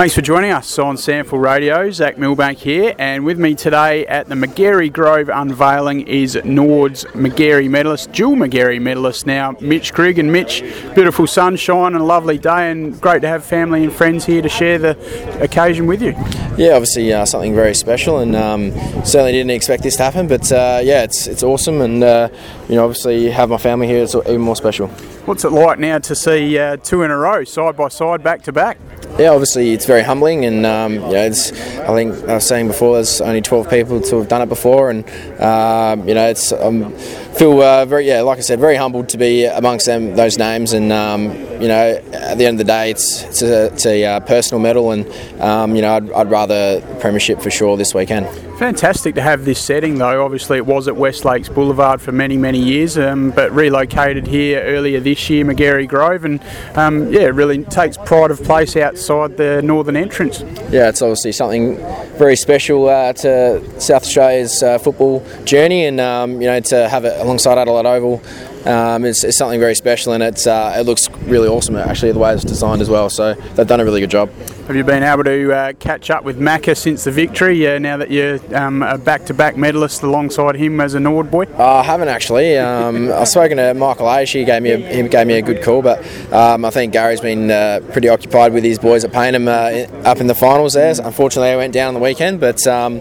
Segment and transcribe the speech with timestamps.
[0.00, 1.90] Thanks for joining us on Sample Radio.
[1.90, 7.68] Zach Milbank here, and with me today at the Magarey Grove unveiling is Nord's Magarey
[7.68, 10.18] medalist, dual Magarey medalist now, Mitch Grigg.
[10.18, 10.62] And Mitch,
[10.94, 14.48] beautiful sunshine and a lovely day, and great to have family and friends here to
[14.48, 14.96] share the
[15.42, 16.14] occasion with you.
[16.60, 18.72] Yeah, obviously uh, something very special, and um,
[19.02, 20.28] certainly didn't expect this to happen.
[20.28, 22.28] But uh, yeah, it's it's awesome, and uh,
[22.68, 24.02] you know, obviously have my family here.
[24.02, 24.88] It's even more special.
[25.24, 28.42] What's it like now to see uh, two in a row, side by side, back
[28.42, 28.76] to back?
[29.18, 32.96] Yeah, obviously it's very humbling, and um, know, it's, I think I was saying before,
[32.96, 35.08] there's only 12 people to have done it before, and
[35.40, 36.92] um, you know, it's um,
[37.34, 40.72] feel uh, very yeah, like I said, very humbled to be amongst them those names,
[40.72, 44.04] and um, you know, at the end of the day, it's it's a, it's a
[44.04, 45.06] uh, personal medal, and
[45.40, 48.28] um, you know, I'd, I'd rather premiership for sure this weekend.
[48.58, 50.22] Fantastic to have this setting, though.
[50.22, 54.60] Obviously, it was at West Lakes Boulevard for many, many years, um, but relocated here
[54.60, 56.42] earlier this year, Magarey Grove, and
[56.74, 60.40] um, yeah, really takes pride of place outside the northern entrance.
[60.70, 61.76] Yeah, it's obviously something
[62.18, 67.06] very special uh, to South Australia's uh, football journey, and um, you know, to have
[67.06, 68.22] it alongside Adelaide Oval
[68.66, 72.18] um, it's, it's, something very special and it's, uh, it looks really awesome actually the
[72.18, 74.30] way it's designed as well so they've done a really good job.
[74.66, 77.96] Have you been able to uh, catch up with Macca since the victory uh, now
[77.96, 81.46] that you're um, a back-to-back medalist alongside him as a Nord boy?
[81.58, 82.58] I haven't actually.
[82.58, 85.62] Um, I've spoken to Michael Aish, he gave me a, he gave me a good
[85.62, 89.48] call but um, I think Gary's been uh, pretty occupied with his boys at Payneham
[89.48, 90.94] uh, up in the finals there.
[91.02, 93.00] Unfortunately I went down on the weekend but um,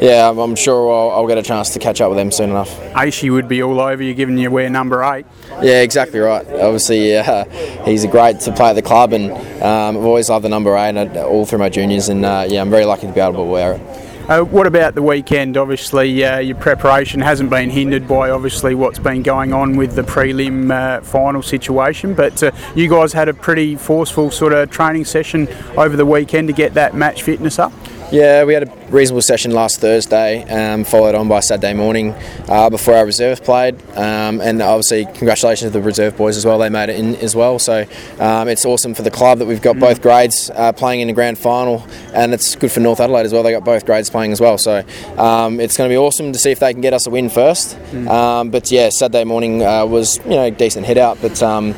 [0.00, 2.70] yeah I'm sure I'll, I'll, get a chance to catch up with them soon enough.
[2.92, 5.26] Aishi would be all over you given you wear number eight.
[5.62, 6.46] Yeah, exactly right.
[6.46, 7.44] Obviously, uh,
[7.84, 10.76] he's a great to play at the club, and um, I've always loved the number
[10.76, 13.34] eight uh, all through my juniors, and uh, yeah, I'm very lucky to be able
[13.34, 14.06] to wear it.
[14.28, 15.56] Uh, what about the weekend?
[15.56, 20.02] Obviously, uh, your preparation hasn't been hindered by obviously what's been going on with the
[20.02, 25.04] prelim uh, final situation, but uh, you guys had a pretty forceful sort of training
[25.04, 27.72] session over the weekend to get that match fitness up.
[28.12, 32.14] Yeah, we had a reasonable session last Thursday, um, followed on by Saturday morning
[32.48, 36.56] uh, before our reserve played, um, and obviously congratulations to the reserve boys as well.
[36.56, 37.84] They made it in as well, so
[38.20, 41.14] um, it's awesome for the club that we've got both grades uh, playing in the
[41.14, 41.84] grand final,
[42.14, 43.42] and it's good for North Adelaide as well.
[43.42, 44.84] They got both grades playing as well, so
[45.18, 47.28] um, it's going to be awesome to see if they can get us a win
[47.28, 47.76] first.
[48.06, 51.74] Um, but yeah, Saturday morning uh, was you know decent hit out, but um,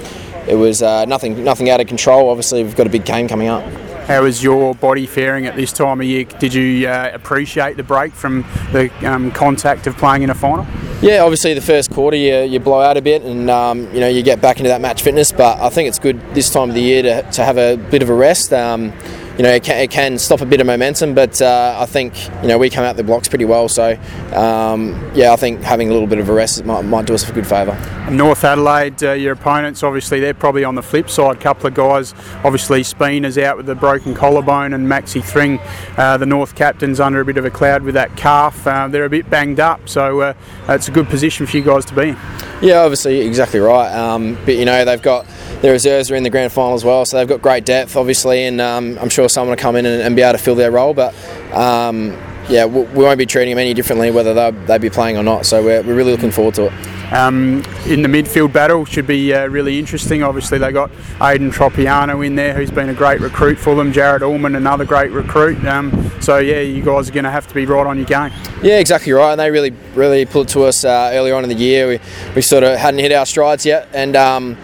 [0.47, 2.29] it was uh, nothing nothing out of control.
[2.29, 3.65] Obviously, we've got a big game coming up.
[4.09, 6.25] How is your body faring at this time of year?
[6.25, 8.41] Did you uh, appreciate the break from
[8.73, 10.67] the um, contact of playing in a final?
[11.03, 14.09] Yeah, obviously the first quarter you, you blow out a bit and um, you know
[14.09, 16.75] you get back into that match fitness, but I think it's good this time of
[16.75, 18.51] the year to, to have a bit of a rest.
[18.51, 18.95] Um,
[19.39, 22.13] you know, it can, it can, stop a bit of momentum, but uh, I think,
[22.43, 23.69] you know, we come out the blocks pretty well.
[23.69, 23.93] So,
[24.33, 27.29] um, yeah, I think having a little bit of a rest might, might do us
[27.29, 27.79] a good favour.
[28.11, 31.37] North Adelaide, uh, your opponents, obviously, they're probably on the flip side.
[31.37, 35.61] A couple of guys, obviously, Spina's out with a broken collarbone, and Maxi Thring,
[35.97, 38.67] uh, the North captain's under a bit of a cloud with that calf.
[38.67, 40.35] Uh, they're a bit banged up, so uh,
[40.69, 42.17] it's a good position for you guys to be in.
[42.61, 43.93] Yeah, obviously, exactly right.
[43.95, 45.27] Um, but, you know, they've got
[45.61, 48.45] their reserves are in the grand final as well, so they've got great depth, obviously,
[48.45, 50.71] and um, I'm sure someone will come in and, and, be able to fill their
[50.71, 50.95] role.
[50.95, 51.15] But
[51.53, 52.17] um,
[52.49, 55.23] yeah, we, we, won't be treating them any differently whether they'll, they'll be playing or
[55.23, 55.47] not.
[55.47, 56.73] So we're, we're really looking forward to it.
[57.13, 60.23] Um, in the midfield battle should be uh, really interesting.
[60.23, 60.91] Obviously, they got
[61.23, 63.93] Aidan Tropiano in there, who's been a great recruit for them.
[63.93, 65.65] Jared Allman, another great recruit.
[65.65, 68.31] Um, so yeah, you guys are going to have to be right on your game.
[68.63, 69.33] Yeah, exactly right.
[69.33, 71.89] And they really, really it to us uh, earlier on in the year.
[71.89, 72.01] We,
[72.35, 74.59] we sort of hadn't hit our strides yet, and um,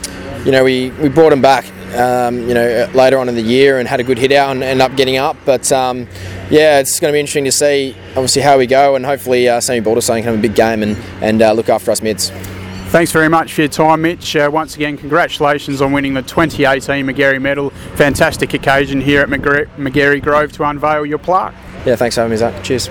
[0.45, 1.65] you know, we, we brought him back,
[1.97, 4.63] um, you know, later on in the year and had a good hit out and
[4.63, 5.37] ended up getting up.
[5.45, 6.07] But um,
[6.51, 9.61] yeah, it's going to be interesting to see, obviously, how we go and hopefully uh,
[9.61, 12.31] Sammy Balderstone can have a big game and, and uh, look after us mids.
[12.89, 14.37] Thanks very much for your time, Mitch.
[14.37, 17.71] Uh, once again, congratulations on winning the 2018 Magarey Medal.
[17.97, 21.55] Fantastic occasion here at Magarey Grove to unveil your plaque.
[21.85, 22.63] Yeah, thanks for having me, Zach.
[22.63, 22.89] Cheers.